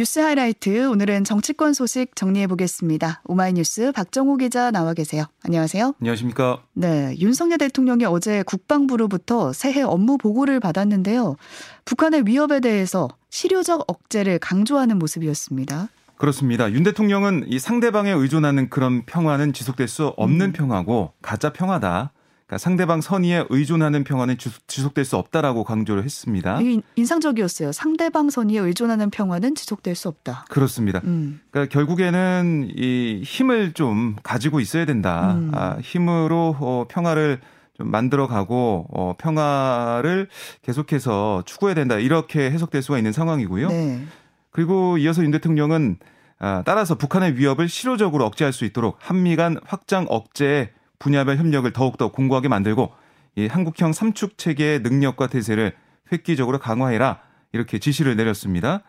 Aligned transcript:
뉴스 0.00 0.18
하이라이트 0.18 0.86
오늘은 0.88 1.24
정치권 1.24 1.74
소식 1.74 2.16
정리해 2.16 2.46
보겠습니다. 2.46 3.20
오마이뉴스 3.26 3.92
박정호 3.92 4.38
기자 4.38 4.70
나와 4.70 4.94
계세요. 4.94 5.24
안녕하세요. 5.44 5.92
안녕하십니까? 6.00 6.62
네, 6.72 7.14
윤석열 7.18 7.58
대통령이 7.58 8.06
어제 8.06 8.42
국방부로부터 8.44 9.52
새해 9.52 9.82
업무 9.82 10.16
보고를 10.16 10.58
받았는데요. 10.58 11.36
북한의 11.84 12.22
위협에 12.24 12.60
대해서 12.60 13.08
실효적 13.28 13.84
억제를 13.88 14.38
강조하는 14.38 14.98
모습이었습니다. 14.98 15.90
그렇습니다. 16.16 16.72
윤 16.72 16.82
대통령은 16.82 17.44
이 17.48 17.58
상대방에 17.58 18.10
의존하는 18.10 18.70
그런 18.70 19.04
평화는 19.04 19.52
지속될 19.52 19.86
수 19.86 20.14
없는 20.16 20.46
음. 20.46 20.52
평화고 20.54 21.12
가짜 21.20 21.52
평화다. 21.52 22.12
그러니까 22.50 22.58
상대방 22.58 23.00
선의에 23.00 23.44
의존하는 23.48 24.02
평화는 24.02 24.36
지속될 24.66 25.04
수 25.04 25.16
없다라고 25.16 25.62
강조를 25.62 26.02
했습니다. 26.02 26.58
인상적이었어요. 26.96 27.70
상대방 27.70 28.28
선의에 28.28 28.58
의존하는 28.58 29.10
평화는 29.10 29.54
지속될 29.54 29.94
수 29.94 30.08
없다. 30.08 30.46
그렇습니다. 30.50 31.00
음. 31.04 31.40
그러니까 31.52 31.72
결국에는 31.72 32.70
이 32.74 33.22
힘을 33.24 33.72
좀 33.72 34.16
가지고 34.24 34.58
있어야 34.58 34.84
된다. 34.84 35.34
음. 35.34 35.52
아, 35.54 35.78
힘으로 35.80 36.56
어, 36.58 36.86
평화를 36.90 37.40
좀 37.74 37.88
만들어가고 37.88 38.88
어, 38.90 39.14
평화를 39.16 40.26
계속해서 40.62 41.44
추구해야 41.46 41.76
된다. 41.76 41.98
이렇게 41.98 42.50
해석될 42.50 42.82
수가 42.82 42.98
있는 42.98 43.12
상황이고요. 43.12 43.68
네. 43.68 44.02
그리고 44.50 44.98
이어서 44.98 45.22
윤 45.22 45.30
대통령은 45.30 45.98
아, 46.40 46.64
따라서 46.66 46.96
북한의 46.96 47.38
위협을 47.38 47.68
실효적으로 47.68 48.24
억제할 48.26 48.52
수 48.52 48.64
있도록 48.64 48.96
한미 48.98 49.36
간 49.36 49.56
확장 49.66 50.06
억제에 50.08 50.70
분야별 51.00 51.38
협력을 51.38 51.68
더욱더 51.72 52.12
공고하게 52.12 52.46
만들고 52.46 52.92
이 53.34 53.46
한국형 53.48 53.92
삼축 53.92 54.38
체계의 54.38 54.80
능력과 54.80 55.26
태세를 55.26 55.72
획기적으로 56.12 56.58
강화해라 56.58 57.20
이렇게 57.52 57.78
지시를 57.78 58.14
내렸습니다. 58.14 58.82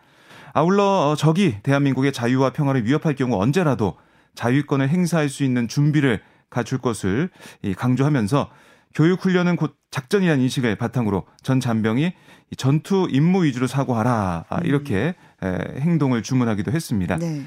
아울러 0.53 0.83
어, 0.83 1.15
적이 1.15 1.57
대한민국의 1.63 2.11
자유와 2.11 2.51
평화를 2.51 2.85
위협할 2.85 3.15
경우 3.15 3.41
언제라도 3.41 3.97
자유권을 4.35 4.89
행사할 4.89 5.29
수 5.29 5.43
있는 5.43 5.67
준비를 5.67 6.21
갖출 6.49 6.77
것을 6.77 7.29
강조하면서 7.77 8.51
교육 8.93 9.23
훈련은 9.23 9.55
곧 9.55 9.77
작전이라는 9.89 10.41
인식을 10.43 10.75
바탕으로 10.75 11.25
전 11.41 11.61
잔병이 11.61 12.13
전투 12.57 13.07
임무 13.09 13.45
위주로 13.45 13.67
사고하라 13.67 14.45
아, 14.49 14.59
이렇게 14.63 15.15
행동을 15.41 16.23
주문하기도 16.23 16.71
했습니다. 16.73 17.17
네. 17.17 17.45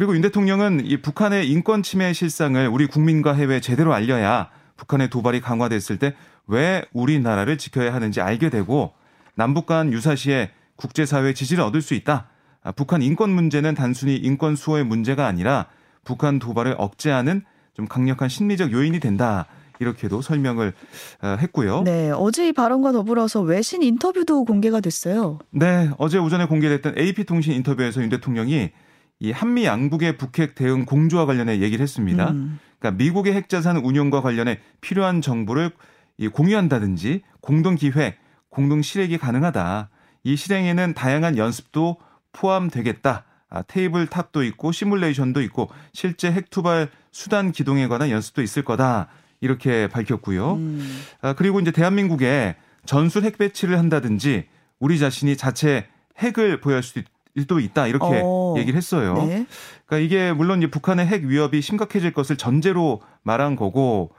그리고 0.00 0.14
윤 0.14 0.22
대통령은 0.22 0.86
이 0.86 1.02
북한의 1.02 1.50
인권 1.50 1.82
침해 1.82 2.14
실상을 2.14 2.66
우리 2.68 2.86
국민과 2.86 3.34
해외에 3.34 3.60
제대로 3.60 3.92
알려야 3.92 4.48
북한의 4.78 5.10
도발이 5.10 5.42
강화됐을 5.42 5.98
때 5.98 6.14
왜 6.50 6.84
우리나라를 6.92 7.58
지켜야 7.58 7.94
하는지 7.94 8.20
알게 8.20 8.50
되고 8.50 8.92
남북 9.36 9.66
간 9.66 9.92
유사시에 9.92 10.50
국제사회의 10.74 11.34
지지를 11.34 11.62
얻을 11.62 11.80
수 11.80 11.94
있다. 11.94 12.28
아, 12.62 12.72
북한 12.72 13.02
인권 13.02 13.30
문제는 13.30 13.74
단순히 13.74 14.16
인권 14.16 14.56
수호의 14.56 14.84
문제가 14.84 15.26
아니라 15.26 15.66
북한 16.04 16.40
도발을 16.40 16.74
억제하는 16.76 17.44
좀 17.74 17.86
강력한 17.86 18.28
심리적 18.28 18.72
요인이 18.72 18.98
된다. 18.98 19.46
이렇게도 19.78 20.20
설명을 20.20 20.74
어, 21.22 21.36
했고요. 21.40 21.82
네, 21.84 22.10
어제 22.10 22.48
이 22.48 22.52
발언과 22.52 22.92
더불어서 22.92 23.40
외신 23.40 23.82
인터뷰도 23.82 24.44
공개가 24.44 24.80
됐어요. 24.80 25.38
네, 25.50 25.88
어제 25.96 26.18
오전에 26.18 26.46
공개됐던 26.46 26.98
AP통신 26.98 27.54
인터뷰에서 27.54 28.02
윤 28.02 28.10
대통령이 28.10 28.72
이 29.20 29.32
한미 29.32 29.66
양국의 29.66 30.16
북핵 30.16 30.54
대응 30.54 30.86
공조와 30.86 31.26
관련해 31.26 31.60
얘기를 31.60 31.82
했습니다. 31.82 32.30
음. 32.30 32.58
그러니까 32.78 33.02
미국의 33.02 33.34
핵자산 33.34 33.76
운용과 33.76 34.22
관련해 34.22 34.58
필요한 34.80 35.20
정보를 35.20 35.70
공유한다든지 36.32 37.22
공동 37.40 37.74
기획, 37.74 38.18
공동 38.48 38.82
실행이 38.82 39.18
가능하다. 39.18 39.90
이 40.24 40.36
실행에는 40.36 40.94
다양한 40.94 41.36
연습도 41.36 41.98
포함되겠다. 42.32 43.24
아, 43.50 43.62
table 43.62 44.06
top도 44.06 44.42
있고 44.44 44.72
시뮬레이션도 44.72 45.42
있고 45.42 45.70
실제 45.92 46.30
핵 46.30 46.50
투발 46.50 46.88
수단 47.10 47.52
기동에 47.52 47.88
관한 47.88 48.10
연습도 48.10 48.42
있을 48.42 48.64
거다. 48.64 49.08
이렇게 49.40 49.88
밝혔고요. 49.88 50.54
음. 50.54 51.02
아, 51.20 51.32
그리고 51.34 51.60
이제 51.60 51.70
대한민국에 51.70 52.56
전술 52.86 53.24
핵 53.24 53.38
배치를 53.38 53.78
한다든지 53.78 54.46
우리 54.78 54.98
자신이 54.98 55.36
자체 55.36 55.86
핵을 56.18 56.60
보유할 56.60 56.82
수도 56.82 57.00
도 57.46 57.60
있다 57.60 57.86
이렇게 57.86 58.20
어. 58.24 58.54
얘기를 58.58 58.76
했어요. 58.76 59.14
네. 59.14 59.46
그러니까 59.86 60.04
이게 60.04 60.32
물론 60.32 60.60
북한의 60.68 61.06
핵 61.06 61.24
위협이 61.24 61.62
심각해질 61.62 62.12
것을 62.12 62.36
전제로 62.36 63.00
말한 63.22 63.56
거고 63.56 64.10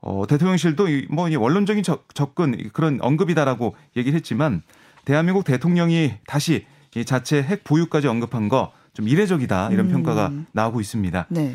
어, 0.00 0.24
대통령실도 0.28 0.86
뭐 1.10 1.28
원론적인 1.36 1.82
접, 1.82 2.14
접근 2.14 2.70
그런 2.72 2.98
언급이다라고 3.00 3.74
얘기를 3.96 4.16
했지만 4.16 4.62
대한민국 5.04 5.44
대통령이 5.44 6.14
다시 6.26 6.66
이 6.94 7.04
자체 7.04 7.42
핵 7.42 7.64
보유까지 7.64 8.06
언급한 8.06 8.48
거 8.48 8.72
좀 8.98 9.06
이례적이다 9.06 9.70
이런 9.70 9.86
음. 9.86 9.92
평가가 9.92 10.32
나오고 10.50 10.80
있습니다. 10.80 11.26
네. 11.28 11.54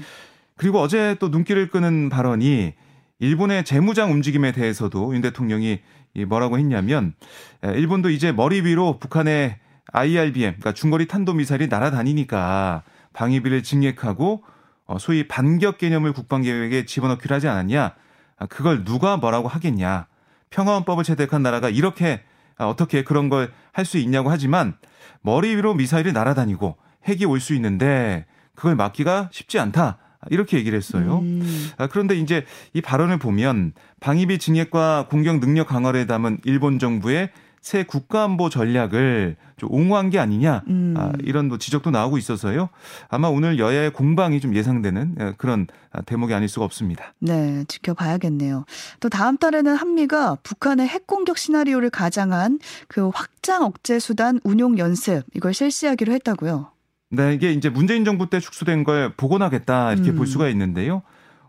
그리고 0.56 0.80
어제 0.80 1.18
또 1.20 1.28
눈길을 1.28 1.68
끄는 1.68 2.08
발언이 2.08 2.72
일본의 3.20 3.66
재무장 3.66 4.14
움직임에 4.14 4.54
대해서도 4.54 5.14
윤 5.14 5.22
대통령이 5.22 5.80
뭐라고 6.28 6.58
했냐면 6.58 7.16
일본도 7.62 8.12
이제 8.12 8.32
머리 8.32 8.62
위로 8.62 8.98
북한의 8.98 9.58
IRBM, 9.92 10.54
그러니까 10.54 10.74
중거리 10.74 11.08
탄도미사일이 11.08 11.68
날아다니니까 11.68 12.84
방위비를 13.14 13.64
증액하고 13.64 14.44
어, 14.86 14.98
소위 15.00 15.28
반격 15.28 15.78
개념을 15.78 16.14
국방계획에 16.14 16.86
집어넣기로 16.86 17.36
하지 17.36 17.48
않았냐? 17.48 17.94
아, 18.38 18.46
그걸 18.48 18.84
누가 18.84 19.18
뭐라고 19.18 19.48
하겠냐? 19.48 20.08
평화헌법을 20.50 21.04
채택한 21.04 21.42
나라가 21.44 21.70
이렇게 21.70 22.22
아, 22.58 22.66
어떻게 22.66 23.04
그런 23.04 23.30
걸 23.30 23.52
할 23.74 23.86
수 23.86 23.98
있냐고 23.98 24.30
하지만 24.30 24.76
머리 25.22 25.56
위로 25.56 25.74
미사일이 25.74 26.12
날아다니고 26.14 26.78
핵이 27.08 27.26
올 27.26 27.40
수 27.40 27.56
있는데 27.56 28.26
그걸 28.56 28.76
막기가 28.76 29.30
쉽지 29.32 29.58
않다. 29.60 29.98
이렇게 30.30 30.58
얘기를 30.58 30.78
했어요. 30.78 31.20
음. 31.20 31.70
아, 31.78 31.88
그런데 31.88 32.16
이제 32.16 32.46
이 32.74 32.82
발언을 32.82 33.18
보면 33.18 33.74
방위비 34.00 34.38
증액과 34.38 35.08
공격 35.10 35.40
능력 35.40 35.68
강화를 35.68 36.06
담은 36.08 36.40
일본 36.46 36.78
정부의 36.80 37.30
새 37.64 37.84
국가안보 37.84 38.50
전략을 38.50 39.38
좀 39.56 39.72
옹호한 39.72 40.10
게 40.10 40.20
아니냐 40.20 40.64
음. 40.68 40.94
아, 40.98 41.14
이런 41.24 41.48
뭐 41.48 41.58
지적도 41.58 41.92
나오고 41.92 42.18
있어서요. 42.18 42.68
아마 43.08 43.30
오늘 43.30 43.58
여야의 43.58 43.94
공방이 43.94 44.42
좀 44.42 44.54
예상되는 44.54 45.16
예, 45.22 45.34
그런 45.38 45.68
아, 45.94 46.02
대목이 46.02 46.34
아닐 46.34 46.50
수가 46.50 46.66
없습니다. 46.66 47.14
네, 47.20 47.64
지켜봐야겠네요. 47.70 48.66
또 49.00 49.08
다음 49.08 49.38
달에는 49.38 49.78
한미가 49.78 50.40
북한의 50.44 50.90
핵 50.90 51.08
공격 51.08 51.38
시나리오를 51.38 51.90
가장한 51.90 52.60
그 52.90 53.10
확장 53.14 53.64
억제 53.64 53.98
수단 53.98 54.42
운용 54.44 54.78
연습 54.78 55.24
이걸 55.34 55.54
실시하기로 55.54 56.12
했다고요. 56.12 56.70
네, 57.12 57.34
이게 57.34 57.54
이제 57.54 57.70
문재인 57.70 58.04
정부 58.04 58.30
때 58.30 58.42
축소된 58.42 58.84
걸 58.84 59.14
복원하겠다 59.16 59.94
이렇게 59.94 60.10
음. 60.10 60.18
볼 60.18 60.28
수가 60.28 60.50
있는데요. 60.50 61.02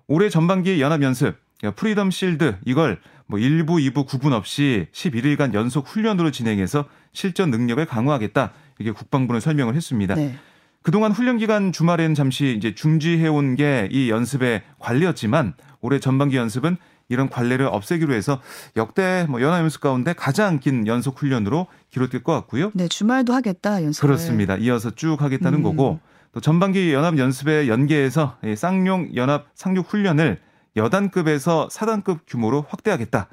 올해 0.07 0.29
전반기 0.29 0.81
연합 0.81 1.03
연습 1.03 1.35
프리덤 1.75 2.13
실드 2.13 2.59
이걸 2.65 3.01
뭐 3.27 3.39
1부, 3.39 3.67
2부 3.93 4.07
구분 4.07 4.33
없이 4.33 4.87
11일간 4.93 5.55
연속 5.55 5.87
훈련으로 5.89 6.31
진행해서 6.31 6.85
실전 7.12 7.51
능력을 7.51 7.85
강화하겠다. 7.87 8.53
이게 8.79 8.91
국방부는 8.91 9.41
설명을 9.41 9.75
했습니다. 9.75 10.15
네. 10.15 10.35
그동안 10.83 11.12
훈련 11.12 11.39
기간 11.39 11.73
주말에는 11.73 12.15
잠시 12.15 12.55
이제 12.57 12.75
중지해 12.75 13.27
온 13.29 13.57
게 13.57 13.89
이 13.91 14.11
연습의 14.11 14.63
관리였지만 14.79 15.55
올해 15.81 15.99
전반기 15.99 16.37
연습은 16.37 16.77
이런 17.09 17.29
관례를 17.31 17.67
없애기로 17.67 18.13
해서 18.15 18.41
역대 18.77 19.27
뭐 19.29 19.41
연합 19.41 19.61
연습 19.61 19.81
가운데 19.81 20.13
가장 20.13 20.59
긴 20.59 20.87
연속 20.87 21.19
훈련으로 21.21 21.67
기록될 21.91 22.23
것 22.23 22.33
같고요. 22.33 22.71
네, 22.75 22.89
주말도 22.89 23.33
하겠다 23.33 23.83
연습. 23.83 24.03
그렇습니다. 24.03 24.57
이어서 24.57 24.91
쭉 24.91 25.21
하겠다는 25.23 25.61
음. 25.61 25.63
거고 25.63 26.01
또 26.33 26.41
전반기 26.41 26.93
연합 26.93 27.17
연습에 27.19 27.69
연계해서 27.69 28.37
쌍용 28.57 29.11
연합 29.17 29.47
상륙 29.55 29.87
훈련을 29.91 30.39
여단급에서 30.77 31.69
사단급 31.71 32.22
규모로 32.27 32.65
확대하겠다. 32.69 33.28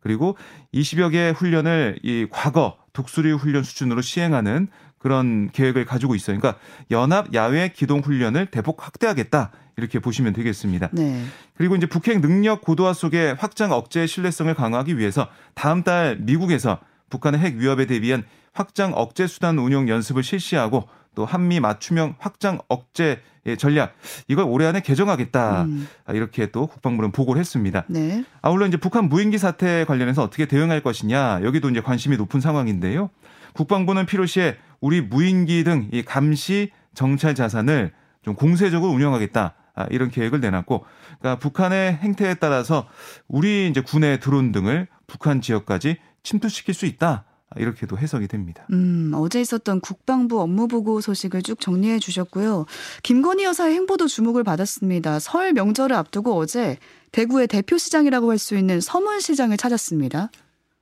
그리고 0.00 0.36
20여 0.72 1.10
개의 1.10 1.32
훈련을 1.32 1.98
이 2.02 2.26
과거 2.30 2.76
독수리 2.92 3.32
훈련 3.32 3.62
수준으로 3.62 4.02
시행하는 4.02 4.68
그런 4.98 5.50
계획을 5.50 5.84
가지고 5.84 6.14
있어요. 6.14 6.38
그러니까 6.38 6.60
연합 6.90 7.34
야외 7.34 7.70
기동 7.74 8.00
훈련을 8.00 8.46
대폭 8.46 8.84
확대하겠다. 8.84 9.50
이렇게 9.76 9.98
보시면 9.98 10.32
되겠습니다. 10.32 10.88
네. 10.92 11.22
그리고 11.54 11.76
이제 11.76 11.86
북핵 11.86 12.20
능력 12.20 12.62
고도화 12.62 12.94
속에 12.94 13.34
확장 13.38 13.72
억제 13.72 14.06
신뢰성을 14.06 14.52
강화하기 14.54 14.96
위해서 14.96 15.28
다음 15.54 15.82
달 15.82 16.16
미국에서 16.20 16.78
북한의 17.10 17.40
핵 17.40 17.56
위협에 17.56 17.86
대비한 17.86 18.24
확장 18.52 18.92
억제 18.94 19.26
수단 19.26 19.58
운용 19.58 19.88
연습을 19.88 20.22
실시하고 20.22 20.88
또 21.16 21.24
한미 21.24 21.58
맞춤형 21.58 22.14
확장 22.20 22.60
억제 22.68 23.20
전략 23.58 23.96
이걸 24.28 24.44
올해 24.44 24.66
안에 24.66 24.80
개정하겠다 24.80 25.62
음. 25.64 25.88
이렇게 26.12 26.50
또 26.52 26.68
국방부는 26.68 27.10
보고를 27.10 27.40
했습니다. 27.40 27.84
네. 27.88 28.24
아울러 28.42 28.66
이제 28.66 28.76
북한 28.76 29.08
무인기 29.08 29.38
사태 29.38 29.84
관련해서 29.84 30.22
어떻게 30.22 30.46
대응할 30.46 30.80
것이냐 30.82 31.40
여기도 31.42 31.70
이제 31.70 31.80
관심이 31.80 32.16
높은 32.16 32.40
상황인데요. 32.40 33.10
국방부는 33.54 34.06
필요시에 34.06 34.58
우리 34.80 35.00
무인기 35.00 35.64
등 35.64 35.88
이 35.92 36.02
감시 36.02 36.70
정찰 36.94 37.34
자산을 37.34 37.92
좀 38.22 38.34
공세적으로 38.34 38.92
운영하겠다. 38.92 39.54
아, 39.78 39.86
이런 39.90 40.10
계획을 40.10 40.40
내놨고, 40.40 40.86
그러니까 41.20 41.38
북한의 41.38 41.96
행태에 41.96 42.34
따라서 42.34 42.88
우리 43.28 43.68
이제 43.68 43.82
군의 43.82 44.18
드론 44.20 44.50
등을 44.50 44.88
북한 45.06 45.42
지역까지 45.42 45.98
침투시킬 46.22 46.72
수 46.74 46.86
있다. 46.86 47.24
이렇게도 47.56 47.96
해석이 47.96 48.26
됩니다. 48.28 48.66
음, 48.72 49.12
어제 49.14 49.40
있었던 49.40 49.80
국방부 49.80 50.40
업무 50.40 50.66
보고 50.66 51.00
소식을 51.00 51.42
쭉 51.42 51.60
정리해 51.60 51.98
주셨고요. 51.98 52.66
김건희 53.02 53.44
여사의 53.44 53.74
행보도 53.74 54.08
주목을 54.08 54.42
받았습니다. 54.42 55.20
설 55.20 55.52
명절을 55.52 55.94
앞두고 55.94 56.36
어제 56.36 56.78
대구의 57.12 57.46
대표 57.46 57.78
시장이라고 57.78 58.30
할 58.30 58.38
수 58.38 58.56
있는 58.56 58.80
서문 58.80 59.20
시장을 59.20 59.56
찾았습니다. 59.56 60.30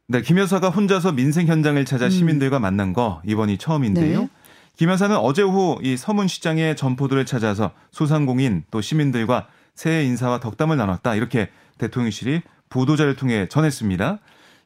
네, 0.08 0.22
김 0.22 0.38
여사가 0.38 0.70
혼자서 0.70 1.12
민생 1.12 1.46
현장을 1.46 1.82
찾아 1.84 2.06
음. 2.06 2.10
시민들과 2.10 2.58
음. 2.58 2.62
만난 2.62 2.92
거 2.92 3.22
이번이 3.26 3.58
처음인데요. 3.58 4.20
네. 4.22 4.28
김 4.76 4.88
여사는 4.90 5.16
어제 5.16 5.42
오후 5.42 5.78
이 5.82 5.96
서문 5.96 6.28
시장의 6.28 6.76
점포들을 6.76 7.24
찾아서 7.26 7.72
소상공인 7.92 8.64
또 8.70 8.80
시민들과 8.80 9.46
새해 9.74 10.04
인사와 10.04 10.40
덕담을 10.40 10.76
나눴다. 10.76 11.14
이렇게 11.14 11.50
대통령실이 11.78 12.42
보도자를 12.70 13.16
통해 13.16 13.46
전했습니다. 13.48 14.18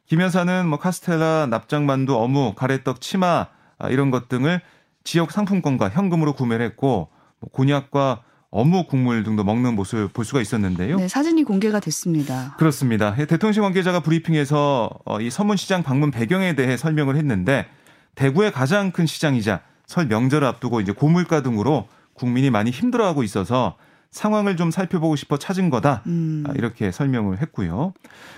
김 0.09 0.21
여사는 0.21 0.67
뭐 0.67 0.79
카스텔라, 0.79 1.45
납작만두, 1.51 2.17
어묵, 2.17 2.55
가래떡, 2.55 2.99
치마 2.99 3.45
아, 3.77 3.89
이런 3.89 4.09
것 4.09 4.27
등을 4.27 4.59
지역 5.03 5.31
상품권과 5.31 5.89
현금으로 5.89 6.33
구매를 6.33 6.65
했고 6.65 7.09
뭐 7.39 7.49
곤약과 7.51 8.23
어묵 8.49 8.87
국물 8.87 9.23
등도 9.23 9.43
먹는 9.43 9.75
모습을 9.75 10.07
볼 10.07 10.25
수가 10.25 10.41
있었는데요. 10.41 10.97
네, 10.97 11.07
사진이 11.07 11.43
공개가 11.43 11.79
됐습니다. 11.79 12.55
그렇습니다. 12.57 13.13
대통령실 13.13 13.61
관계자가 13.61 13.99
브리핑에서 13.99 14.89
어, 15.05 15.21
이 15.21 15.29
서문시장 15.29 15.83
방문 15.83 16.09
배경에 16.09 16.55
대해 16.55 16.75
설명을 16.75 17.15
했는데 17.15 17.67
대구의 18.15 18.51
가장 18.51 18.89
큰 18.91 19.05
시장이자 19.05 19.61
설 19.85 20.07
명절을 20.07 20.47
앞두고 20.47 20.81
이제 20.81 20.91
고물가 20.91 21.43
등으로 21.43 21.87
국민이 22.13 22.49
많이 22.49 22.71
힘들어하고 22.71 23.21
있어서 23.21 23.75
상황을 24.09 24.57
좀 24.57 24.71
살펴보고 24.71 25.15
싶어 25.15 25.37
찾은 25.37 25.69
거다. 25.69 26.01
음. 26.07 26.43
아, 26.47 26.53
이렇게 26.55 26.91
설명을 26.91 27.43
했고요. 27.43 27.93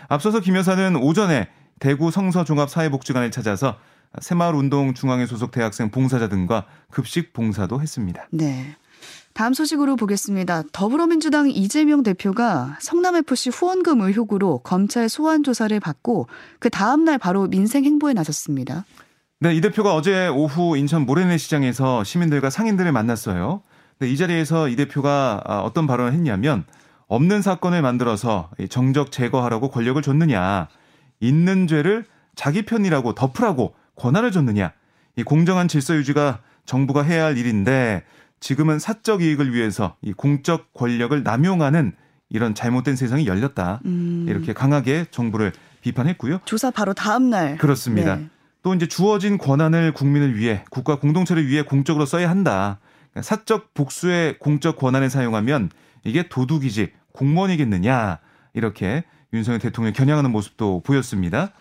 앞서서 0.09 0.41
김 0.41 0.57
여사는 0.57 0.97
오전에 0.97 1.47
대구 1.81 2.11
성서종합사회복지관을 2.11 3.31
찾아서 3.31 3.75
새마을운동 4.21 4.93
중앙회 4.93 5.25
소속 5.25 5.51
대학생 5.51 5.89
봉사자 5.89 6.29
등과 6.29 6.65
급식 6.91 7.33
봉사도 7.33 7.81
했습니다. 7.81 8.27
네. 8.31 8.77
다음 9.33 9.53
소식으로 9.53 9.95
보겠습니다. 9.95 10.63
더불어민주당 10.73 11.49
이재명 11.49 12.03
대표가 12.03 12.77
성남FC 12.81 13.49
후원금 13.49 14.01
의혹으로 14.01 14.59
검찰 14.59 15.09
소환 15.09 15.41
조사를 15.43 15.77
받고 15.79 16.27
그 16.59 16.69
다음 16.69 17.03
날 17.03 17.17
바로 17.17 17.47
민생 17.47 17.83
행보에 17.83 18.13
나섰습니다. 18.13 18.85
네, 19.39 19.55
이 19.55 19.61
대표가 19.61 19.95
어제 19.95 20.27
오후 20.27 20.77
인천 20.77 21.05
모래내 21.07 21.39
시장에서 21.39 22.03
시민들과 22.03 22.51
상인들을 22.51 22.91
만났어요. 22.91 23.63
네, 23.99 24.09
이 24.11 24.17
자리에서 24.17 24.67
이 24.67 24.75
대표가 24.75 25.41
아, 25.45 25.61
어떤 25.61 25.87
발언을 25.87 26.13
했냐면 26.13 26.65
없는 27.07 27.41
사건을 27.41 27.81
만들어서 27.81 28.51
정적 28.69 29.11
제거하라고 29.11 29.69
권력을 29.69 29.99
줬느냐, 30.01 30.67
있는 31.21 31.67
죄를 31.67 32.05
자기 32.35 32.63
편이라고 32.63 33.15
덮으라고 33.15 33.75
권한을 33.95 34.31
줬느냐, 34.31 34.73
이 35.15 35.23
공정한 35.23 35.67
질서 35.67 35.95
유지가 35.95 36.39
정부가 36.65 37.03
해야 37.03 37.25
할 37.25 37.37
일인데 37.37 38.03
지금은 38.39 38.79
사적 38.79 39.21
이익을 39.21 39.53
위해서 39.53 39.95
이 40.01 40.13
공적 40.13 40.73
권력을 40.73 41.21
남용하는 41.23 41.93
이런 42.29 42.55
잘못된 42.55 42.95
세상이 42.95 43.27
열렸다. 43.27 43.81
음. 43.85 44.25
이렇게 44.27 44.53
강하게 44.53 45.05
정부를 45.11 45.51
비판했고요. 45.81 46.39
조사 46.45 46.71
바로 46.71 46.93
다음 46.93 47.29
날. 47.29 47.57
그렇습니다. 47.57 48.15
네. 48.15 48.29
또 48.63 48.73
이제 48.73 48.87
주어진 48.87 49.37
권한을 49.37 49.91
국민을 49.93 50.37
위해 50.37 50.63
국가 50.69 50.97
공동체를 50.97 51.47
위해 51.47 51.63
공적으로 51.63 52.05
써야 52.05 52.29
한다. 52.29 52.79
그러니까 53.11 53.21
사적 53.23 53.73
복수의 53.73 54.39
공적 54.39 54.77
권한을 54.77 55.09
사용하면 55.09 55.69
이게 56.03 56.27
도둑이지 56.29 56.91
공무원이겠느냐 57.11 58.19
이렇게 58.53 59.03
윤석열 59.33 59.59
대통령 59.59 59.93
겨냥하는 59.93 60.31
모습도 60.31 60.81
보였습니다. 60.83 61.51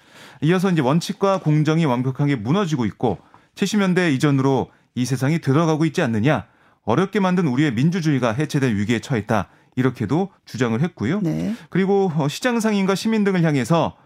이어서 0.43 0.71
이제 0.71 0.81
원칙과 0.81 1.41
공정이 1.41 1.85
완벽하게 1.85 2.37
무너지고 2.37 2.85
있고 2.87 3.19
70년대 3.55 4.13
이전으로 4.15 4.71
이 4.95 5.05
세상이 5.05 5.41
들어가고 5.41 5.85
있지 5.85 6.03
않느냐 6.03 6.47
어렵게 6.83 7.21
만든 7.21 7.47
우리의 7.47 7.73
민주주의가 7.75 8.33
해체될 8.33 8.75
위기에 8.77 8.99
처했다 9.01 9.49
이렇게도 9.77 10.31
주장을 10.47 10.81
했고요. 10.81 11.21
네. 11.21 11.55
그리고 11.69 12.11
어, 12.17 12.29
시장 12.29 12.59
상인과 12.59 12.95
시민 12.95 13.25
등을 13.25 13.43
향해서 13.43 13.97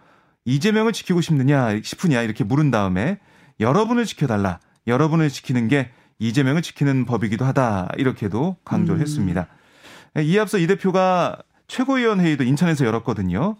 이재명을 0.45 0.93
지키고 0.93 1.21
싶느냐 1.21 1.81
싶으냐 1.81 2.21
이렇게 2.21 2.43
물은 2.43 2.69
다음에 2.69 3.19
여러분을 3.59 4.05
지켜달라 4.05 4.59
여러분을 4.85 5.29
지키는 5.29 5.67
게 5.67 5.89
이재명을 6.19 6.61
지키는 6.61 7.05
법이기도 7.05 7.45
하다 7.45 7.89
이렇게도 7.97 8.57
강조를 8.63 8.99
음. 8.99 9.01
했습니다. 9.01 9.47
이에 10.17 10.39
앞서 10.39 10.57
이 10.57 10.67
대표가 10.67 11.39
최고위원 11.67 12.19
회의도 12.19 12.43
인천에서 12.43 12.85
열었거든요. 12.85 13.55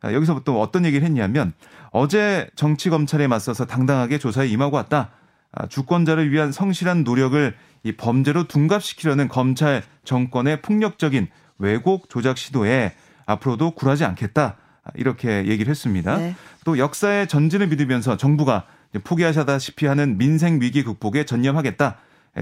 아, 0.00 0.12
여기서 0.12 0.42
또 0.44 0.60
어떤 0.60 0.84
얘기를 0.84 1.04
했냐면 1.04 1.52
어제 1.90 2.48
정치 2.54 2.90
검찰에 2.90 3.26
맞서서 3.26 3.66
당당하게 3.66 4.18
조사에 4.18 4.46
임하고 4.46 4.76
왔다. 4.76 5.10
아, 5.52 5.66
주권자를 5.66 6.30
위한 6.30 6.52
성실한 6.52 7.04
노력을 7.04 7.56
이 7.82 7.92
범죄로 7.92 8.44
둔갑시키려는 8.48 9.28
검찰 9.28 9.82
정권의 10.04 10.62
폭력적인 10.62 11.28
왜곡 11.58 12.08
조작 12.08 12.38
시도에 12.38 12.94
앞으로도 13.26 13.72
굴하지 13.72 14.04
않겠다. 14.04 14.56
아, 14.84 14.90
이렇게 14.94 15.46
얘기를 15.46 15.70
했습니다. 15.70 16.16
네. 16.16 16.34
또 16.64 16.78
역사의 16.78 17.28
전진을 17.28 17.68
믿으면서 17.68 18.16
정부가 18.16 18.66
포기하셨다시피 19.04 19.86
하는 19.86 20.16
민생 20.16 20.60
위기 20.60 20.82
극복에 20.82 21.24
전념하겠다. 21.24 21.96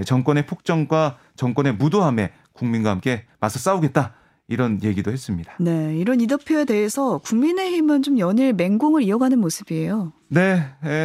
정권의 0.05 0.45
폭정과 0.45 1.17
정권의 1.35 1.73
무도함에 1.73 2.31
국민과 2.53 2.91
함께 2.91 3.25
맞서 3.39 3.59
싸우겠다. 3.59 4.13
이런 4.47 4.81
얘기도 4.81 5.11
했습니다. 5.11 5.53
네, 5.59 5.97
이런 5.97 6.21
이 6.21 6.27
대표에 6.27 6.65
대해서 6.65 7.17
국민의힘은 7.19 8.01
좀 8.01 8.17
연일 8.17 8.53
맹공을 8.53 9.03
이어가는 9.03 9.39
모습이에요. 9.39 10.13
네, 10.29 10.63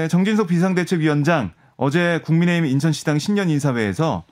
정진석 0.08 0.46
비상대책위원장 0.46 1.52
어제 1.76 2.20
국민의힘 2.24 2.66
인천시당 2.66 3.18
신년 3.18 3.50
인사회에서 3.50 4.24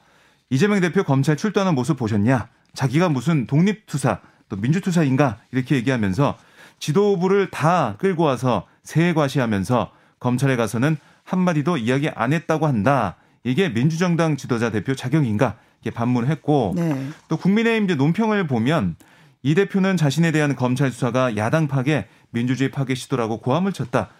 이재명 0.49 0.81
대표 0.81 1.03
검찰 1.03 1.37
출두하는 1.37 1.75
모습 1.75 1.97
보셨냐? 1.97 2.49
자기가 2.75 3.09
무슨 3.09 3.47
독립투사 3.47 4.21
또 4.49 4.57
민주투사인가 4.57 5.39
이렇게 5.51 5.75
얘기하면서 5.77 6.37
지도부를 6.79 7.51
다 7.51 7.97
끌고 7.99 8.23
와서 8.23 8.67
세과시하면서 8.85 9.91
검찰에 10.21 10.57
가서는 10.57 10.97
한마디도 11.25 11.77
이야기 11.79 12.09
안 12.09 12.33
했다고 12.33 12.67
한다. 12.67 13.17
이게 13.43 13.69
민주정당 13.69 14.37
지도자 14.37 14.71
대표 14.71 14.95
자격인가? 14.95 15.57
이렇게 15.83 15.95
반문을 15.95 16.29
했고 16.29 16.73
네. 16.77 17.09
또 17.29 17.37
국민의힘 17.37 17.85
이제 17.85 17.95
논평을 17.95 18.47
보면 18.47 18.97
이 19.43 19.55
대표는 19.55 19.97
자신에 19.97 20.33
대한 20.33 20.55
검찰 20.55 20.91
수사가 20.91 21.37
야당 21.37 21.67
파괴, 21.67 22.07
민주주의 22.31 22.71
파괴 22.71 22.95
시도라고 22.95 23.39
고함을 23.39 23.73
쳤다. 23.73 24.11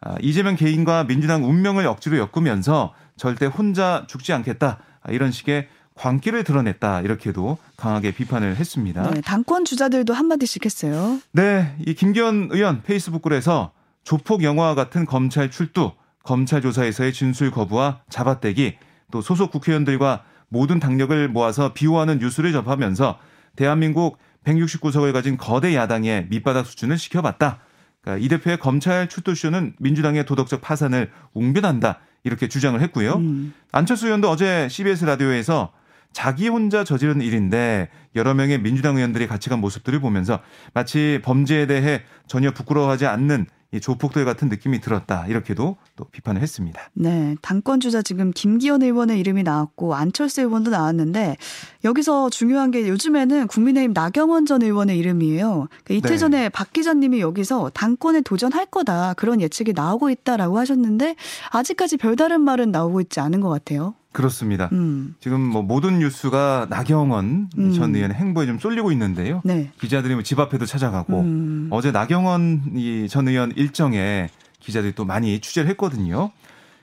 아, 0.00 0.16
이재명 0.22 0.56
개인과 0.56 1.04
민주당 1.04 1.44
운명을 1.44 1.86
억지로 1.86 2.16
엮으면서 2.16 2.94
절대 3.16 3.44
혼자 3.44 4.06
죽지 4.08 4.32
않겠다. 4.32 4.78
아, 5.02 5.12
이런 5.12 5.30
식의 5.30 5.68
광기를 5.94 6.44
드러냈다. 6.44 7.02
이렇게도 7.02 7.58
강하게 7.76 8.12
비판을 8.12 8.56
했습니다. 8.56 9.10
네, 9.10 9.20
당권 9.20 9.66
주자들도 9.66 10.14
한마디씩 10.14 10.64
했어요. 10.64 11.20
네, 11.32 11.76
이 11.86 11.92
김기현 11.92 12.48
의원 12.52 12.82
페이스북 12.82 13.20
글에서 13.20 13.72
조폭 14.02 14.42
영화와 14.42 14.74
같은 14.74 15.04
검찰 15.04 15.50
출두, 15.50 15.92
검찰 16.22 16.62
조사에서의 16.62 17.12
진술 17.12 17.50
거부와 17.50 18.00
잡아떼기, 18.08 18.78
또 19.10 19.20
소속 19.20 19.50
국회의원들과 19.50 20.24
모든 20.50 20.78
당력을 20.78 21.28
모아서 21.28 21.72
비호하는 21.72 22.18
뉴스를 22.18 22.52
접하면서 22.52 23.18
대한민국 23.56 24.18
169석을 24.44 25.12
가진 25.12 25.36
거대 25.36 25.74
야당의 25.74 26.26
밑바닥 26.28 26.66
수준을 26.66 26.98
시켜봤다. 26.98 27.60
그러니까 28.02 28.24
이 28.24 28.28
대표의 28.28 28.58
검찰 28.58 29.08
출두쇼는 29.08 29.74
민주당의 29.78 30.26
도덕적 30.26 30.60
파산을 30.60 31.10
웅변한다. 31.32 32.00
이렇게 32.24 32.48
주장을 32.48 32.78
했고요. 32.80 33.14
음. 33.14 33.54
안철수 33.72 34.06
의원도 34.06 34.28
어제 34.28 34.68
CBS 34.68 35.04
라디오에서 35.04 35.72
자기 36.12 36.48
혼자 36.48 36.84
저지른 36.84 37.20
일인데 37.22 37.88
여러 38.16 38.34
명의 38.34 38.60
민주당 38.60 38.96
의원들이 38.96 39.26
같이 39.26 39.48
간 39.48 39.60
모습들을 39.60 40.00
보면서 40.00 40.40
마치 40.74 41.20
범죄에 41.22 41.66
대해 41.66 42.02
전혀 42.26 42.50
부끄러워하지 42.50 43.06
않는 43.06 43.46
이 43.46 43.59
조폭들 43.78 44.24
같은 44.24 44.48
느낌이 44.48 44.80
들었다. 44.80 45.26
이렇게도 45.28 45.76
또 45.94 46.04
비판을 46.04 46.42
했습니다. 46.42 46.90
네. 46.92 47.36
당권 47.40 47.78
주자 47.78 48.02
지금 48.02 48.32
김기현 48.32 48.82
의원의 48.82 49.20
이름이 49.20 49.44
나왔고 49.44 49.94
안철수 49.94 50.40
의원도 50.40 50.70
나왔는데 50.70 51.36
여기서 51.84 52.30
중요한 52.30 52.72
게 52.72 52.88
요즘에는 52.88 53.46
국민의힘 53.46 53.92
나경원 53.92 54.46
전 54.46 54.62
의원의 54.62 54.98
이름이에요. 54.98 55.68
그러니까 55.84 55.94
이틀 55.94 56.10
네. 56.10 56.18
전에 56.18 56.48
박 56.48 56.72
기자님이 56.72 57.20
여기서 57.20 57.70
당권에 57.72 58.22
도전할 58.22 58.66
거다. 58.66 59.14
그런 59.14 59.40
예측이 59.40 59.72
나오고 59.72 60.10
있다라고 60.10 60.58
하셨는데 60.58 61.14
아직까지 61.50 61.96
별다른 61.98 62.40
말은 62.40 62.72
나오고 62.72 63.00
있지 63.02 63.20
않은 63.20 63.40
것 63.40 63.50
같아요. 63.50 63.94
그렇습니다. 64.12 64.68
음. 64.72 65.14
지금 65.20 65.40
뭐 65.40 65.62
모든 65.62 66.00
뉴스가 66.00 66.66
나경원 66.68 67.48
음. 67.56 67.72
전 67.72 67.94
의원의 67.94 68.16
행보에 68.16 68.46
좀 68.46 68.58
쏠리고 68.58 68.90
있는데요. 68.92 69.40
네. 69.44 69.70
기자들이 69.80 70.14
뭐 70.14 70.22
집 70.22 70.38
앞에도 70.40 70.66
찾아가고 70.66 71.20
음. 71.20 71.68
어제 71.70 71.92
나경원 71.92 73.06
전 73.08 73.28
의원 73.28 73.52
일정에 73.56 74.28
기자들이 74.58 74.94
또 74.94 75.04
많이 75.04 75.40
취재를 75.40 75.70
했거든요. 75.70 76.30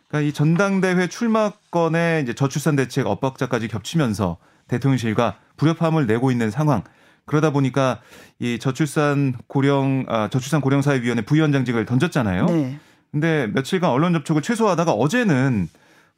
그러니까 0.07 0.29
이 0.29 0.31
전당대회 0.33 1.07
출마권에 1.07 2.21
이제 2.23 2.33
저출산 2.33 2.75
대책 2.77 3.07
엇박자까지 3.07 3.67
겹치면서 3.67 4.37
대통령실과 4.69 5.35
불협화음을 5.57 6.07
내고 6.07 6.31
있는 6.31 6.49
상황. 6.49 6.83
그러다 7.25 7.51
보니까 7.51 7.99
이 8.39 8.57
저출산 8.57 9.35
고령 9.47 10.05
아 10.07 10.29
저출산 10.29 10.61
고령사회위원회 10.61 11.23
부위원장직을 11.23 11.85
던졌잖아요. 11.85 12.45
네. 12.45 12.79
근데 13.11 13.47
며칠간 13.47 13.89
언론 13.89 14.13
접촉을 14.13 14.41
최소화하다가 14.41 14.91
어제는 14.93 15.67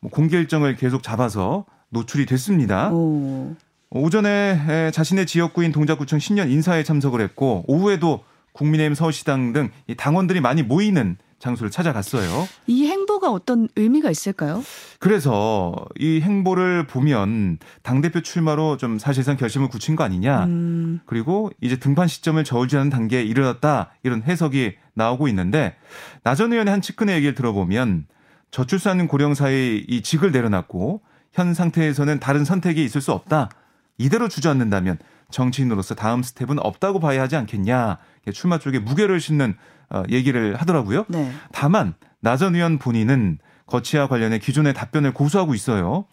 뭐 0.01 0.11
공개 0.11 0.37
일정을 0.37 0.75
계속 0.75 1.03
잡아서 1.03 1.65
노출이 1.89 2.25
됐습니다. 2.25 2.91
오. 2.91 3.55
오전에 3.89 4.91
자신의 4.91 5.25
지역구인 5.25 5.71
동작구청 5.71 6.19
신년 6.19 6.49
인사에 6.49 6.83
참석을 6.83 7.21
했고 7.21 7.63
오후에도 7.67 8.23
국민의힘 8.53 8.93
서울시당 8.93 9.53
등 9.53 9.69
당원들이 9.97 10.41
많이 10.41 10.63
모이는 10.63 11.17
장소를 11.39 11.71
찾아갔어요. 11.71 12.47
이 12.67 12.87
행보가 12.87 13.31
어떤 13.31 13.69
의미가 13.77 14.11
있을까요? 14.11 14.61
그래서 14.99 15.73
이 15.97 16.19
행보를 16.19 16.85
보면 16.85 17.59
당대표 17.81 18.21
출마로 18.21 18.75
좀 18.77 18.99
사실상 18.99 19.37
결심을 19.37 19.69
굳힌 19.69 19.95
거 19.95 20.03
아니냐. 20.03 20.45
음. 20.45 20.99
그리고 21.05 21.49
이제 21.61 21.77
등판 21.77 22.09
시점을 22.09 22.43
저울질하는 22.43 22.91
단계에 22.91 23.23
이르렀다. 23.23 23.91
이런 24.03 24.21
해석이 24.21 24.73
나오고 24.93 25.29
있는데 25.29 25.75
나전 26.23 26.51
의원의 26.51 26.71
한 26.71 26.81
측근의 26.81 27.15
얘기를 27.15 27.33
들어보면 27.33 28.05
저출산 28.51 29.07
고령사의 29.07 29.85
이 29.87 30.01
직을 30.01 30.31
내려놨고 30.31 31.01
현 31.33 31.53
상태에서는 31.53 32.19
다른 32.19 32.45
선택이 32.45 32.83
있을 32.83 33.01
수 33.01 33.11
없다. 33.11 33.49
이대로 33.97 34.27
주저앉는다면 34.27 34.97
정치인으로서 35.29 35.93
다음 35.93 36.23
스텝은 36.23 36.59
없다고 36.59 36.99
봐야 36.99 37.21
하지 37.21 37.35
않겠냐. 37.35 37.97
출마 38.33 38.57
쪽에 38.57 38.79
무게를 38.79 39.19
싣는 39.19 39.55
어, 39.91 40.03
얘기를 40.09 40.55
하더라고요. 40.55 41.05
네. 41.07 41.31
다만 41.51 41.93
나 42.19 42.37
전 42.37 42.55
의원 42.55 42.77
본인은 42.79 43.39
거치와 43.65 44.07
관련해 44.07 44.39
기존의 44.39 44.73
답변을 44.73 45.13
고수하고 45.13 45.53
있어요. 45.53 46.05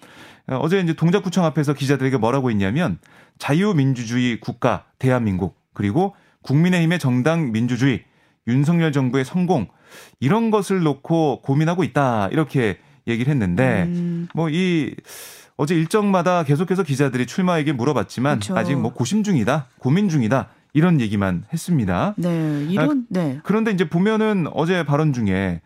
어, 0.49 0.57
어제 0.57 0.81
이제 0.81 0.93
동작구청 0.93 1.45
앞에서 1.45 1.73
기자들에게 1.73 2.19
뭐라고 2.19 2.50
했냐면 2.50 2.99
자유민주주의 3.38 4.40
국가 4.40 4.85
대한민국 4.99 5.59
그리고 5.73 6.14
국민의힘의 6.43 6.99
정당 6.99 7.52
민주주의 7.52 8.05
윤석열 8.47 8.93
정부의 8.93 9.25
성공 9.25 9.69
이런 10.21 10.50
것을 10.50 10.83
놓고 10.83 11.43
고민하고 11.43 11.85
있다 11.85 12.28
이렇게 12.33 12.78
얘기를 13.07 13.31
했는데 13.31 13.85
음. 13.85 14.28
뭐이 14.35 14.95
어제 15.57 15.75
일정마다 15.75 16.43
계속해서 16.43 16.83
기자들이 16.83 17.26
출마에게 17.26 17.73
물어봤지만 17.73 18.40
그렇죠. 18.40 18.57
아직 18.57 18.75
뭐 18.76 18.93
고심 18.93 19.23
중이다 19.23 19.66
고민 19.78 20.09
중이다 20.09 20.49
이런 20.75 21.00
얘기만 21.00 21.45
했습니다. 21.52 22.14
네, 22.19 22.66
이런 22.69 22.90
아, 22.90 23.02
네. 23.09 23.40
그런데 23.45 23.71
이제 23.71 23.88
보면은 23.88 24.47
어제 24.52 24.85
발언 24.85 25.14
중에 25.14 25.62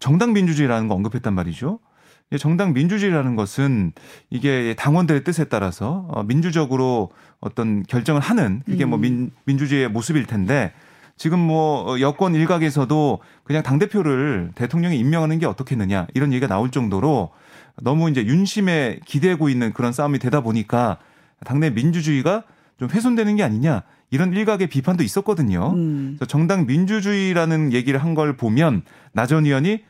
정당 0.00 0.32
민주주의라는 0.32 0.88
거 0.88 0.94
언급했단 0.94 1.32
말이죠. 1.32 1.78
정당 2.38 2.74
민주주의라는 2.74 3.36
것은 3.36 3.92
이게 4.28 4.74
당원들의 4.76 5.24
뜻에 5.24 5.44
따라서 5.44 6.06
어, 6.10 6.24
민주적으로 6.24 7.10
어떤 7.40 7.84
결정을 7.84 8.20
하는 8.20 8.62
그게 8.66 8.84
뭐 8.84 8.98
음. 8.98 9.00
민, 9.00 9.30
민주주의의 9.44 9.88
모습일 9.88 10.26
텐데 10.26 10.72
지금 11.18 11.38
뭐 11.40 12.00
여권 12.00 12.34
일각에서도 12.34 13.18
그냥 13.44 13.62
당 13.62 13.78
대표를 13.78 14.52
대통령이 14.54 14.98
임명하는 14.98 15.38
게 15.40 15.46
어떻겠느냐 15.46 16.06
이런 16.14 16.32
얘기가 16.32 16.46
나올 16.46 16.70
정도로 16.70 17.30
너무 17.82 18.08
이제 18.10 18.24
윤심에 18.24 19.00
기대고 19.04 19.48
있는 19.48 19.72
그런 19.72 19.92
싸움이 19.92 20.18
되다 20.20 20.40
보니까 20.40 20.98
당내 21.44 21.70
민주주의가 21.70 22.44
좀 22.78 22.88
훼손되는 22.88 23.36
게 23.36 23.42
아니냐 23.42 23.82
이런 24.10 24.32
일각의 24.32 24.68
비판도 24.68 25.02
있었거든요. 25.02 25.72
음. 25.74 26.14
그래서 26.16 26.24
정당 26.26 26.66
민주주의라는 26.66 27.72
얘기를 27.72 28.02
한 28.02 28.14
걸 28.14 28.36
보면 28.36 28.82
나 29.12 29.26
전 29.26 29.44
의원이 29.44 29.80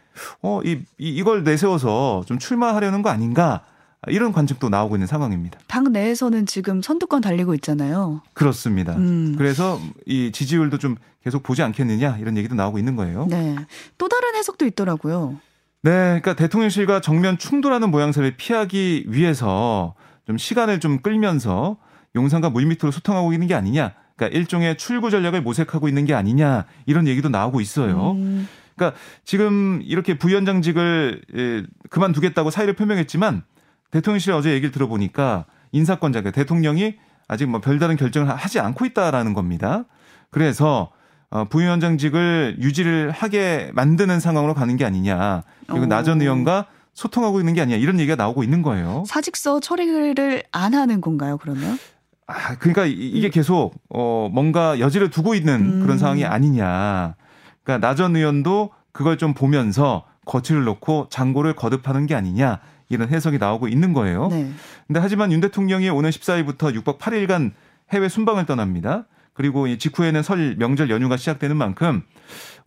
어, 0.42 0.60
이, 0.64 0.80
이, 0.98 1.10
이걸 1.10 1.44
내세워서 1.44 2.24
좀 2.26 2.38
출마하려는 2.38 3.02
거 3.02 3.10
아닌가 3.10 3.62
이런 4.06 4.32
관측도 4.32 4.68
나오고 4.68 4.96
있는 4.96 5.06
상황입니다. 5.06 5.58
당 5.66 5.92
내에서는 5.92 6.46
지금 6.46 6.80
선두권 6.82 7.20
달리고 7.20 7.54
있잖아요. 7.56 8.22
그렇습니다. 8.32 8.96
음. 8.96 9.34
그래서 9.36 9.80
이 10.06 10.30
지지율도 10.30 10.78
좀 10.78 10.96
계속 11.24 11.42
보지 11.42 11.62
않겠느냐 11.62 12.18
이런 12.18 12.36
얘기도 12.36 12.54
나오고 12.54 12.78
있는 12.78 12.94
거예요. 12.94 13.26
네. 13.28 13.56
또 13.98 14.08
다른 14.08 14.36
해석도 14.36 14.66
있더라고요. 14.66 15.40
네. 15.82 15.90
그러니까 15.90 16.34
대통령실과 16.34 17.00
정면 17.00 17.38
충돌하는 17.38 17.90
모양새를 17.90 18.36
피하기 18.36 19.06
위해서 19.08 19.94
좀 20.26 20.38
시간을 20.38 20.78
좀 20.78 21.00
끌면서 21.00 21.76
용산과 22.14 22.50
물밑으로 22.50 22.92
소통하고 22.92 23.32
있는 23.32 23.48
게 23.48 23.54
아니냐. 23.54 23.94
그러니까 24.14 24.38
일종의 24.38 24.78
출구 24.78 25.10
전략을 25.10 25.42
모색하고 25.42 25.88
있는 25.88 26.04
게 26.04 26.14
아니냐 26.14 26.66
이런 26.86 27.08
얘기도 27.08 27.28
나오고 27.28 27.60
있어요. 27.60 28.12
음. 28.12 28.48
그러니까 28.76 28.98
지금 29.24 29.80
이렇게 29.84 30.16
부위원장직을 30.16 31.22
예, 31.36 31.64
그만두겠다고 31.90 32.50
사의를 32.50 32.74
표명했지만 32.74 33.42
대통령실에 33.90 34.34
어제 34.34 34.50
얘기를 34.52 34.70
들어보니까 34.70 35.44
인사권자 35.72 36.22
그 36.22 36.32
대통령이 36.32 36.96
아직 37.28 37.46
뭐 37.46 37.60
별다른 37.60 37.96
결정을 37.96 38.28
하지 38.34 38.58
않고 38.60 38.84
있다라는 38.86 39.34
겁니다. 39.34 39.84
그래서 40.30 40.90
어, 41.30 41.44
부위원장직을 41.44 42.56
유지를 42.60 43.10
하게 43.10 43.70
만드는 43.74 44.18
상황으로 44.20 44.54
가는 44.54 44.76
게 44.76 44.84
아니냐. 44.84 45.42
그리고 45.66 45.84
나 45.86 46.02
전 46.02 46.22
의원과 46.22 46.66
소통하고 46.94 47.38
있는 47.40 47.52
게 47.54 47.60
아니냐 47.60 47.76
이런 47.76 48.00
얘기가 48.00 48.16
나오고 48.16 48.42
있는 48.42 48.62
거예요. 48.62 49.04
사직서 49.06 49.60
처리를 49.60 50.42
안 50.52 50.74
하는 50.74 51.00
건가요, 51.00 51.36
그러면? 51.38 51.78
아, 52.26 52.56
그러니까 52.56 52.86
이게 52.86 53.28
계속 53.30 53.74
어 53.90 54.28
뭔가 54.32 54.80
여지를 54.80 55.10
두고 55.10 55.34
있는 55.34 55.54
음. 55.60 55.82
그런 55.82 55.98
상황이 55.98 56.24
아니냐. 56.24 57.14
그러니까 57.62 57.86
나 57.86 57.94
전 57.94 58.16
의원도 58.16 58.70
그걸 58.92 59.16
좀 59.18 59.34
보면서 59.34 60.04
거취를 60.24 60.64
놓고 60.64 61.08
장고를 61.10 61.54
거듭하는 61.54 62.06
게 62.06 62.14
아니냐. 62.14 62.58
이런 62.88 63.08
해석이 63.08 63.38
나오고 63.38 63.68
있는 63.68 63.92
거예요. 63.92 64.28
네. 64.28 64.50
근데 64.86 65.00
하지만 65.00 65.32
윤 65.32 65.40
대통령이 65.40 65.88
오늘 65.90 66.10
14일부터 66.10 66.74
6박 66.82 66.98
8일간 66.98 67.52
해외 67.90 68.08
순방을 68.08 68.46
떠납니다. 68.46 69.06
그리고 69.32 69.68
직후에는 69.76 70.22
설 70.22 70.56
명절 70.56 70.90
연휴가 70.90 71.16
시작되는 71.16 71.56
만큼 71.56 72.02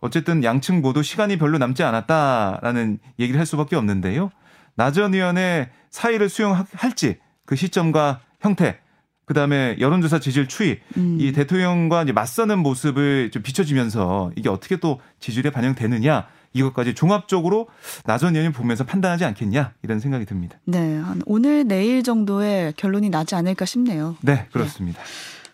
어쨌든 0.00 0.42
양측 0.42 0.80
모두 0.80 1.02
시간이 1.02 1.36
별로 1.36 1.58
남지 1.58 1.82
않았다라는 1.82 2.98
얘기를 3.18 3.38
할 3.38 3.46
수밖에 3.46 3.76
없는데요. 3.76 4.30
나전 4.74 5.14
의원의 5.14 5.68
사의를 5.90 6.28
수용할지 6.28 7.18
그 7.44 7.56
시점과 7.56 8.20
형태 8.40 8.78
그다음에 9.26 9.76
여론조사 9.78 10.18
지지율 10.18 10.48
추이 10.48 10.78
음. 10.96 11.18
이 11.20 11.32
대통령과 11.32 12.02
이제 12.04 12.12
맞서는 12.12 12.58
모습을 12.58 13.30
좀 13.30 13.42
비춰지면서 13.42 14.32
이게 14.36 14.48
어떻게 14.48 14.76
또 14.76 15.00
지지율에 15.20 15.50
반영되느냐 15.50 16.26
이것까지 16.52 16.94
종합적으로 16.94 17.68
나전 18.04 18.34
의원이 18.36 18.52
보면서 18.52 18.84
판단하지 18.84 19.24
않겠냐 19.24 19.72
이런 19.82 20.00
생각이 20.00 20.24
듭니다. 20.26 20.58
네, 20.64 20.96
한 20.98 21.22
오늘 21.26 21.66
내일 21.66 22.02
정도의 22.02 22.74
결론이 22.76 23.10
나지 23.10 23.34
않을까 23.34 23.64
싶네요. 23.64 24.16
네, 24.20 24.46
그렇습니다. 24.52 25.00
네. 25.00 25.06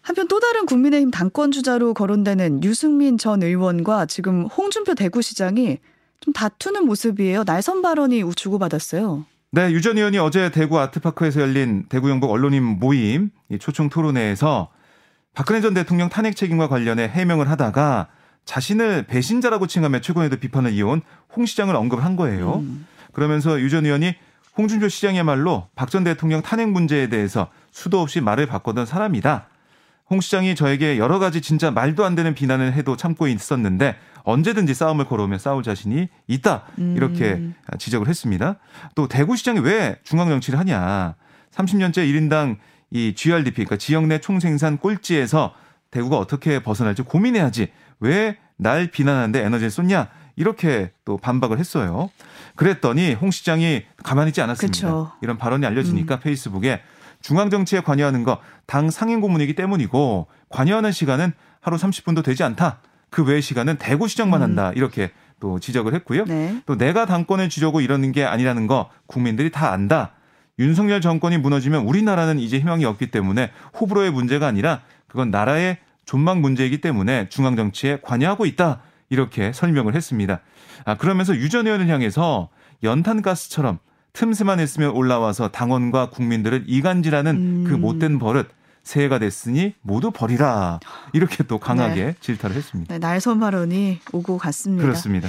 한편 0.02 0.26
또 0.26 0.40
다른 0.40 0.64
국민의힘 0.66 1.10
당권 1.10 1.52
주자로 1.52 1.92
거론되는 1.94 2.64
유승민 2.64 3.18
전 3.18 3.42
의원과 3.42 4.06
지금 4.06 4.46
홍준표 4.46 4.94
대구시장이 4.94 5.78
좀 6.20 6.32
다투는 6.32 6.86
모습이에요. 6.86 7.44
날선 7.44 7.82
발언이 7.82 8.24
주고받았어요. 8.34 9.24
네, 9.50 9.70
유 9.72 9.80
전 9.80 9.96
의원이 9.96 10.18
어제 10.18 10.50
대구 10.50 10.78
아트파크에서 10.78 11.40
열린 11.40 11.84
대구 11.88 12.10
영북 12.10 12.30
언론인 12.30 12.62
모임 12.62 13.30
초청 13.60 13.88
토론회에서 13.88 14.70
박근혜 15.34 15.60
전 15.60 15.74
대통령 15.74 16.08
탄핵 16.08 16.36
책임과 16.36 16.68
관련해 16.68 17.08
해명을 17.08 17.48
하다가 17.50 18.08
자신을 18.48 19.02
배신자라고 19.02 19.66
칭하며 19.66 20.00
최고위도 20.00 20.38
비판을 20.38 20.72
이어온 20.72 21.02
홍 21.36 21.44
시장을 21.44 21.76
언급한 21.76 22.16
거예요. 22.16 22.60
음. 22.60 22.86
그러면서 23.12 23.60
유 23.60 23.68
전 23.68 23.84
의원이 23.84 24.14
홍준표 24.56 24.88
시장이야말로 24.88 25.68
박 25.76 25.90
전 25.90 26.02
대통령 26.02 26.40
탄핵 26.40 26.70
문제에 26.70 27.08
대해서 27.10 27.48
수도 27.72 28.00
없이 28.00 28.22
말을 28.22 28.46
바꾸던 28.46 28.86
사람이다. 28.86 29.48
홍 30.08 30.22
시장이 30.22 30.54
저에게 30.54 30.96
여러 30.96 31.18
가지 31.18 31.42
진짜 31.42 31.70
말도 31.70 32.06
안 32.06 32.14
되는 32.14 32.34
비난을 32.34 32.72
해도 32.72 32.96
참고 32.96 33.28
있었는데 33.28 33.96
언제든지 34.24 34.72
싸움을 34.72 35.04
걸어오며 35.04 35.36
싸울 35.36 35.62
자신이 35.62 36.08
있다. 36.26 36.62
이렇게 36.96 37.32
음. 37.34 37.54
지적을 37.78 38.08
했습니다. 38.08 38.56
또 38.94 39.08
대구시장이 39.08 39.60
왜 39.60 39.98
중앙정치를 40.04 40.58
하냐. 40.60 41.16
30년째 41.52 41.98
1인당 41.98 42.56
이 42.90 43.12
GRDP, 43.14 43.66
그러니까 43.66 43.76
지역 43.76 44.06
내 44.06 44.18
총생산 44.18 44.78
꼴찌에서 44.78 45.52
대구가 45.90 46.18
어떻게 46.18 46.62
벗어날지 46.62 47.02
고민해야지. 47.02 47.68
왜 48.00 48.36
날 48.58 48.88
비난하는데 48.90 49.42
에너지를 49.44 49.70
쏟냐? 49.70 50.08
이렇게 50.36 50.90
또 51.04 51.16
반박을 51.16 51.58
했어요. 51.58 52.10
그랬더니 52.56 53.14
홍 53.14 53.30
시장이 53.30 53.84
가만히 54.02 54.28
있지 54.30 54.40
않았습니다. 54.42 54.72
그쵸. 54.72 55.12
이런 55.22 55.38
발언이 55.38 55.64
알려지니까 55.64 56.16
음. 56.16 56.20
페이스북에 56.20 56.82
중앙 57.20 57.50
정치에 57.50 57.80
관여하는 57.80 58.24
거 58.24 58.40
당 58.66 58.90
상임 58.90 59.20
고문이기 59.20 59.54
때문이고 59.54 60.26
관여하는 60.50 60.92
시간은 60.92 61.32
하루 61.60 61.76
30분도 61.76 62.22
되지 62.22 62.42
않다. 62.42 62.80
그 63.10 63.24
외의 63.24 63.40
시간은 63.40 63.76
대구 63.78 64.06
시장만 64.08 64.40
음. 64.40 64.44
한다. 64.44 64.72
이렇게 64.74 65.10
또 65.40 65.58
지적을 65.58 65.94
했고요. 65.94 66.24
네. 66.24 66.60
또 66.66 66.76
내가 66.76 67.06
당권을 67.06 67.48
쥐려고 67.48 67.80
이러는 67.80 68.12
게 68.12 68.24
아니라는 68.24 68.66
거 68.66 68.90
국민들이 69.06 69.50
다 69.50 69.70
안다. 69.72 70.12
윤석열 70.58 71.00
정권이 71.00 71.38
무너지면 71.38 71.84
우리나라는 71.84 72.40
이제 72.40 72.58
희망이 72.58 72.84
없기 72.84 73.12
때문에 73.12 73.52
호불호의 73.80 74.10
문제가 74.10 74.48
아니라 74.48 74.82
그건 75.08 75.30
나라의 75.30 75.78
존망 76.04 76.40
문제이기 76.40 76.80
때문에 76.80 77.28
중앙 77.28 77.56
정치에 77.56 77.98
관여하고 78.02 78.46
있다. 78.46 78.80
이렇게 79.10 79.52
설명을 79.52 79.94
했습니다. 79.94 80.40
아, 80.84 80.96
그러면서 80.96 81.34
유 81.36 81.48
전 81.48 81.66
의원을 81.66 81.88
향해서 81.88 82.50
연탄가스처럼 82.82 83.78
틈새만 84.12 84.60
있으면 84.60 84.90
올라와서 84.90 85.48
당원과 85.48 86.10
국민들을 86.10 86.64
이간질하는 86.66 87.36
음. 87.36 87.64
그 87.68 87.74
못된 87.74 88.18
버릇 88.18 88.48
새해가 88.82 89.18
됐으니 89.18 89.74
모두 89.82 90.10
버리라. 90.10 90.80
이렇게 91.12 91.42
또 91.44 91.58
강하게 91.58 92.04
네. 92.04 92.14
질타를 92.20 92.56
했습니다. 92.56 92.94
네, 92.94 92.98
날선 92.98 93.38
발언이 93.40 94.00
오고 94.12 94.38
갔습니다. 94.38 94.82
그렇습니다. 94.82 95.28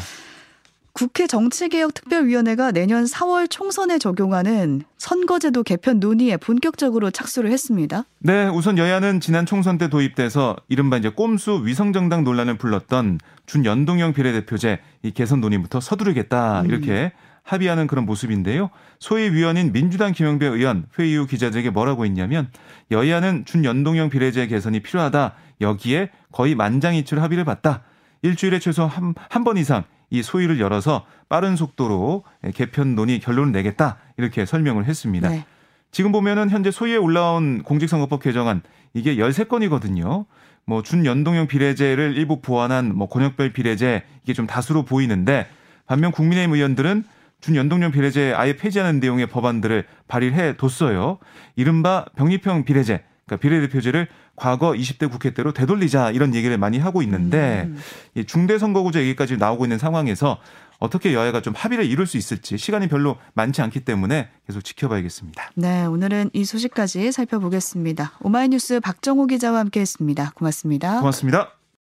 국회 0.93 1.27
정치개혁특별위원회가 1.27 2.71
내년 2.71 3.05
4월 3.05 3.49
총선에 3.49 3.99
적용하는 3.99 4.81
선거제도 4.97 5.63
개편 5.63 5.99
논의에 5.99 6.35
본격적으로 6.37 7.09
착수를 7.11 7.51
했습니다. 7.51 8.03
네, 8.19 8.47
우선 8.47 8.77
여야는 8.77 9.21
지난 9.21 9.45
총선 9.45 9.77
때 9.77 9.87
도입돼서 9.89 10.57
이른바 10.67 10.97
이제 10.97 11.09
꼼수 11.09 11.61
위성정당 11.63 12.23
논란을 12.23 12.57
불렀던 12.57 13.19
준연동형 13.45 14.13
비례대표제 14.13 14.79
이 15.03 15.11
개선 15.11 15.39
논의부터 15.41 15.79
서두르겠다 15.79 16.63
이렇게 16.65 17.13
음. 17.15 17.29
합의하는 17.43 17.87
그런 17.87 18.05
모습인데요. 18.05 18.69
소위 18.99 19.29
위원인 19.29 19.71
민주당 19.71 20.11
김영배 20.11 20.45
의원 20.45 20.85
회의 20.99 21.15
후 21.15 21.25
기자들에게 21.25 21.69
뭐라고 21.71 22.05
했냐면 22.05 22.49
여야는 22.91 23.45
준연동형 23.45 24.09
비례제 24.09 24.47
개선이 24.47 24.81
필요하다. 24.81 25.33
여기에 25.61 26.09
거의 26.31 26.55
만장이출 26.55 27.21
합의를 27.21 27.45
봤다. 27.45 27.83
일주일에 28.21 28.59
최소 28.59 28.85
한 28.85 29.15
한 29.29 29.43
번 29.45 29.57
이상 29.57 29.83
이 30.09 30.21
소위를 30.23 30.59
열어서 30.59 31.05
빠른 31.27 31.55
속도로 31.55 32.23
개편 32.53 32.95
논의 32.95 33.19
결론을 33.19 33.51
내겠다 33.51 33.97
이렇게 34.17 34.45
설명을 34.45 34.85
했습니다. 34.85 35.29
네. 35.29 35.45
지금 35.91 36.11
보면은 36.11 36.49
현재 36.49 36.71
소위에 36.71 36.97
올라온 36.97 37.63
공직선거법 37.63 38.21
개정안 38.21 38.61
이게 38.93 39.15
13건이거든요. 39.15 40.25
뭐 40.65 40.83
준연동형 40.83 41.47
비례제를 41.47 42.15
일부 42.15 42.41
보완한 42.41 42.95
뭐 42.95 43.07
권역별 43.07 43.53
비례제 43.53 44.03
이게 44.23 44.33
좀 44.33 44.45
다수로 44.45 44.83
보이는데 44.83 45.47
반면 45.87 46.11
국민의힘 46.11 46.53
의원들은 46.53 47.03
준연동형 47.41 47.91
비례제 47.91 48.33
아예 48.35 48.55
폐지하는 48.55 48.99
내용의 48.99 49.27
법안들을 49.27 49.85
발의해 50.07 50.57
뒀어요. 50.57 51.17
이른바 51.55 52.05
병립형 52.15 52.65
비례제 52.65 53.03
그러니까 53.29 53.37
비례대표제를 53.37 54.07
과거 54.35 54.71
20대 54.71 55.09
국회 55.09 55.33
때로 55.33 55.53
되돌리자 55.53 56.11
이런 56.11 56.33
얘기를 56.33 56.57
많이 56.57 56.79
하고 56.79 57.01
있는데 57.03 57.65
음. 57.67 57.77
이 58.15 58.25
중대선거구제 58.25 59.01
얘기까지 59.01 59.37
나오고 59.37 59.65
있는 59.65 59.77
상황에서 59.77 60.39
어떻게 60.79 61.13
여야가 61.13 61.41
좀 61.41 61.53
합의를 61.55 61.85
이룰 61.85 62.07
수 62.07 62.17
있을지 62.17 62.57
시간이 62.57 62.87
별로 62.87 63.17
많지 63.33 63.61
않기 63.61 63.81
때문에 63.81 64.29
계속 64.47 64.63
지켜봐야겠습니다. 64.63 65.51
네, 65.55 65.85
오늘은 65.85 66.31
이 66.33 66.45
소식까지 66.45 67.11
살펴보겠습니다. 67.11 68.13
오마이뉴스 68.21 68.79
박정호 68.79 69.27
기자와 69.27 69.59
함께했습니다. 69.59 70.31
고맙습니다. 70.35 70.99
고맙습니다. 70.99 71.58